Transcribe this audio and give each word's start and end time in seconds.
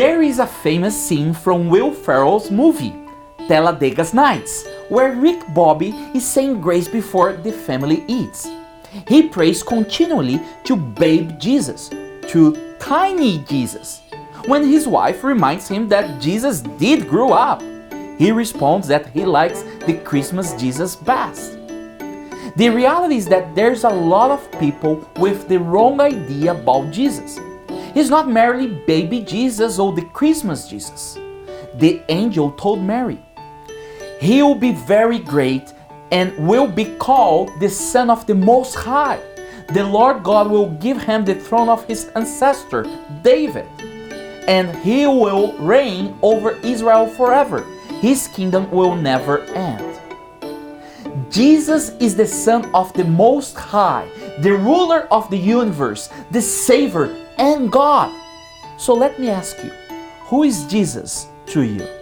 There 0.00 0.22
is 0.22 0.38
a 0.38 0.46
famous 0.46 0.96
scene 0.96 1.34
from 1.34 1.68
Will 1.68 1.92
Ferrell's 1.92 2.50
movie, 2.50 2.94
Talladega's 3.48 4.14
Nights, 4.14 4.66
where 4.88 5.12
Rick 5.12 5.42
Bobby 5.52 5.90
is 6.14 6.26
saying 6.26 6.62
grace 6.62 6.88
before 6.88 7.34
the 7.34 7.52
family 7.52 8.02
eats. 8.08 8.48
He 9.06 9.28
prays 9.28 9.62
continually 9.62 10.40
to 10.64 10.74
babe 10.74 11.38
Jesus, 11.38 11.90
to 12.28 12.76
tiny 12.78 13.44
Jesus. 13.44 14.00
When 14.46 14.66
his 14.66 14.88
wife 14.88 15.22
reminds 15.22 15.68
him 15.68 15.86
that 15.88 16.18
Jesus 16.18 16.62
did 16.62 17.06
grow 17.06 17.34
up, 17.34 17.60
he 18.16 18.32
responds 18.32 18.88
that 18.88 19.08
he 19.08 19.26
likes 19.26 19.64
the 19.84 20.00
Christmas 20.02 20.54
Jesus 20.54 20.96
best. 20.96 21.58
The 22.56 22.70
reality 22.70 23.16
is 23.16 23.26
that 23.26 23.54
there's 23.54 23.84
a 23.84 23.90
lot 23.90 24.30
of 24.30 24.50
people 24.58 25.06
with 25.16 25.46
the 25.46 25.58
wrong 25.58 26.00
idea 26.00 26.52
about 26.52 26.90
Jesus. 26.90 27.38
He's 27.94 28.10
not 28.10 28.28
merely 28.28 28.68
baby 28.86 29.20
Jesus 29.20 29.78
or 29.78 29.92
the 29.92 30.04
Christmas 30.04 30.68
Jesus. 30.68 31.18
The 31.74 32.02
angel 32.08 32.52
told 32.52 32.82
Mary, 32.82 33.18
He 34.20 34.42
will 34.42 34.54
be 34.54 34.72
very 34.72 35.18
great 35.18 35.72
and 36.12 36.36
will 36.38 36.66
be 36.66 36.84
called 36.96 37.50
the 37.60 37.68
Son 37.68 38.10
of 38.10 38.26
the 38.26 38.34
Most 38.34 38.74
High. 38.74 39.20
The 39.72 39.84
Lord 39.84 40.22
God 40.24 40.50
will 40.50 40.70
give 40.70 41.00
him 41.02 41.24
the 41.24 41.34
throne 41.34 41.68
of 41.68 41.84
his 41.84 42.10
ancestor, 42.16 42.84
David, 43.22 43.66
and 44.48 44.74
he 44.78 45.06
will 45.06 45.56
reign 45.58 46.18
over 46.22 46.56
Israel 46.62 47.06
forever. 47.06 47.64
His 48.00 48.26
kingdom 48.28 48.68
will 48.70 48.96
never 48.96 49.42
end. 49.54 49.86
Jesus 51.30 51.90
is 52.00 52.16
the 52.16 52.26
Son 52.26 52.68
of 52.74 52.92
the 52.94 53.04
Most 53.04 53.54
High, 53.56 54.08
the 54.42 54.52
ruler 54.52 55.06
of 55.10 55.28
the 55.30 55.36
universe, 55.36 56.08
the 56.30 56.40
Savior, 56.40 57.14
and 57.38 57.70
God. 57.70 58.10
So 58.78 58.94
let 58.94 59.18
me 59.20 59.28
ask 59.28 59.62
you 59.62 59.70
who 60.28 60.44
is 60.44 60.64
Jesus 60.64 61.26
to 61.46 61.62
you? 61.62 61.99